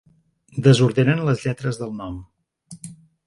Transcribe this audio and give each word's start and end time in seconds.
Desordenen 0.67 1.21
les 1.27 1.45
lletres 1.45 1.79
del 1.81 1.93
nom. 1.99 2.15